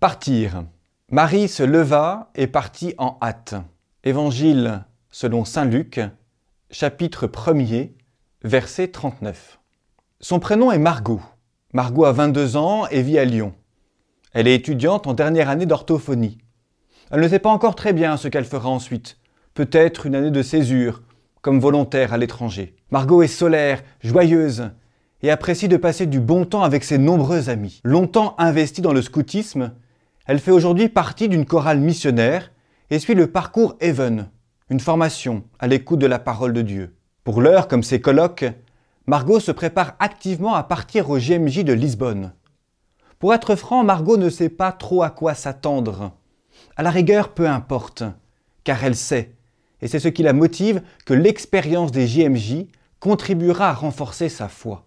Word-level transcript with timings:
Partir. 0.00 0.64
Marie 1.10 1.46
se 1.46 1.62
leva 1.62 2.30
et 2.34 2.46
partit 2.46 2.94
en 2.96 3.18
hâte. 3.20 3.54
Évangile 4.02 4.86
selon 5.10 5.44
Saint 5.44 5.66
Luc, 5.66 6.00
chapitre 6.70 7.26
1er, 7.26 7.90
verset 8.42 8.88
39. 8.88 9.60
Son 10.20 10.40
prénom 10.40 10.72
est 10.72 10.78
Margot. 10.78 11.20
Margot 11.74 12.06
a 12.06 12.12
22 12.12 12.56
ans 12.56 12.86
et 12.86 13.02
vit 13.02 13.18
à 13.18 13.26
Lyon. 13.26 13.52
Elle 14.32 14.48
est 14.48 14.54
étudiante 14.54 15.06
en 15.06 15.12
dernière 15.12 15.50
année 15.50 15.66
d'orthophonie. 15.66 16.38
Elle 17.10 17.20
ne 17.20 17.28
sait 17.28 17.38
pas 17.38 17.50
encore 17.50 17.74
très 17.74 17.92
bien 17.92 18.16
ce 18.16 18.28
qu'elle 18.28 18.46
fera 18.46 18.70
ensuite. 18.70 19.18
Peut-être 19.52 20.06
une 20.06 20.14
année 20.14 20.30
de 20.30 20.42
césure, 20.42 21.02
comme 21.42 21.60
volontaire 21.60 22.14
à 22.14 22.16
l'étranger. 22.16 22.74
Margot 22.90 23.20
est 23.20 23.28
solaire, 23.28 23.82
joyeuse, 24.02 24.70
et 25.22 25.30
apprécie 25.30 25.68
de 25.68 25.76
passer 25.76 26.06
du 26.06 26.20
bon 26.20 26.46
temps 26.46 26.62
avec 26.62 26.84
ses 26.84 26.96
nombreux 26.96 27.50
amis. 27.50 27.82
Longtemps 27.84 28.34
investie 28.38 28.80
dans 28.80 28.94
le 28.94 29.02
scoutisme, 29.02 29.72
elle 30.30 30.38
fait 30.38 30.52
aujourd'hui 30.52 30.88
partie 30.88 31.28
d'une 31.28 31.44
chorale 31.44 31.80
missionnaire 31.80 32.52
et 32.90 33.00
suit 33.00 33.16
le 33.16 33.26
parcours 33.26 33.74
Even, 33.80 34.28
une 34.68 34.78
formation 34.78 35.42
à 35.58 35.66
l'écoute 35.66 35.98
de 35.98 36.06
la 36.06 36.20
parole 36.20 36.52
de 36.52 36.62
Dieu. 36.62 36.94
Pour 37.24 37.40
l'heure, 37.40 37.66
comme 37.66 37.82
ses 37.82 38.00
colloques, 38.00 38.44
Margot 39.08 39.40
se 39.40 39.50
prépare 39.50 39.96
activement 39.98 40.54
à 40.54 40.62
partir 40.62 41.10
au 41.10 41.18
GMJ 41.18 41.64
de 41.64 41.72
Lisbonne. 41.72 42.32
Pour 43.18 43.34
être 43.34 43.56
franc, 43.56 43.82
Margot 43.82 44.16
ne 44.16 44.30
sait 44.30 44.50
pas 44.50 44.70
trop 44.70 45.02
à 45.02 45.10
quoi 45.10 45.34
s'attendre. 45.34 46.12
À 46.76 46.84
la 46.84 46.90
rigueur, 46.90 47.30
peu 47.30 47.48
importe, 47.48 48.04
car 48.62 48.84
elle 48.84 48.94
sait, 48.94 49.32
et 49.82 49.88
c'est 49.88 49.98
ce 49.98 50.06
qui 50.06 50.22
la 50.22 50.32
motive, 50.32 50.80
que 51.06 51.14
l'expérience 51.14 51.90
des 51.90 52.06
JMJ 52.06 52.66
contribuera 53.00 53.70
à 53.70 53.74
renforcer 53.74 54.28
sa 54.28 54.46
foi. 54.46 54.86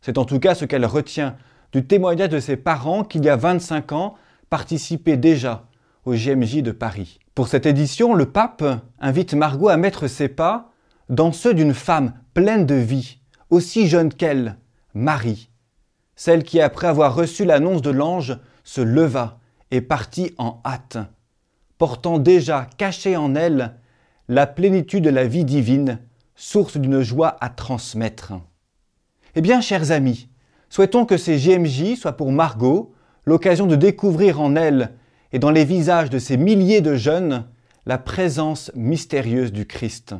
C'est 0.00 0.16
en 0.16 0.24
tout 0.24 0.38
cas 0.38 0.54
ce 0.54 0.64
qu'elle 0.64 0.86
retient 0.86 1.36
du 1.72 1.86
témoignage 1.86 2.30
de 2.30 2.40
ses 2.40 2.56
parents 2.56 3.04
qui, 3.04 3.18
il 3.18 3.26
y 3.26 3.28
a 3.28 3.36
25 3.36 3.92
ans, 3.92 4.16
participaient 4.50 5.16
déjà 5.16 5.66
au 6.04 6.12
GMJ 6.12 6.62
de 6.62 6.72
Paris. 6.72 7.20
Pour 7.34 7.48
cette 7.48 7.66
édition, 7.66 8.14
le 8.14 8.26
pape 8.26 8.64
invite 8.98 9.34
Margot 9.34 9.68
à 9.68 9.76
mettre 9.76 10.08
ses 10.08 10.28
pas 10.28 10.72
dans 11.08 11.32
ceux 11.32 11.54
d'une 11.54 11.74
femme 11.74 12.12
pleine 12.34 12.66
de 12.66 12.74
vie, 12.74 13.18
aussi 13.48 13.88
jeune 13.88 14.12
qu'elle, 14.12 14.58
Marie, 14.92 15.50
celle 16.16 16.44
qui, 16.44 16.60
après 16.60 16.88
avoir 16.88 17.14
reçu 17.14 17.44
l'annonce 17.44 17.82
de 17.82 17.90
l'ange, 17.90 18.38
se 18.64 18.80
leva 18.80 19.38
et 19.70 19.80
partit 19.80 20.34
en 20.36 20.60
hâte, 20.64 20.98
portant 21.78 22.18
déjà 22.18 22.68
cachée 22.76 23.16
en 23.16 23.34
elle 23.34 23.76
la 24.28 24.46
plénitude 24.46 25.04
de 25.04 25.10
la 25.10 25.26
vie 25.26 25.44
divine, 25.44 26.00
source 26.34 26.76
d'une 26.76 27.02
joie 27.02 27.36
à 27.40 27.48
transmettre. 27.48 28.32
Eh 29.34 29.40
bien, 29.40 29.60
chers 29.60 29.92
amis, 29.92 30.28
souhaitons 30.68 31.06
que 31.06 31.16
ces 31.16 31.38
GMJ 31.38 31.96
soient 31.96 32.16
pour 32.16 32.32
Margot 32.32 32.92
l'occasion 33.30 33.66
de 33.66 33.76
découvrir 33.76 34.40
en 34.40 34.56
elle 34.56 34.90
et 35.32 35.38
dans 35.38 35.52
les 35.52 35.64
visages 35.64 36.10
de 36.10 36.18
ces 36.18 36.36
milliers 36.36 36.80
de 36.80 36.96
jeunes 36.96 37.46
la 37.86 37.96
présence 37.96 38.72
mystérieuse 38.74 39.52
du 39.52 39.66
Christ. 39.66 40.16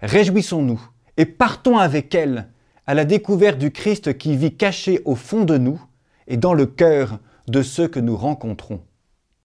Réjouissons-nous 0.00 0.80
et 1.16 1.24
partons 1.24 1.78
avec 1.78 2.12
elle 2.16 2.48
à 2.88 2.94
la 2.94 3.04
découverte 3.04 3.58
du 3.58 3.70
Christ 3.70 4.18
qui 4.18 4.36
vit 4.36 4.56
caché 4.56 5.00
au 5.04 5.14
fond 5.14 5.44
de 5.44 5.56
nous 5.56 5.80
et 6.26 6.36
dans 6.36 6.52
le 6.52 6.66
cœur 6.66 7.20
de 7.46 7.62
ceux 7.62 7.86
que 7.86 8.00
nous 8.00 8.16
rencontrons. 8.16 8.80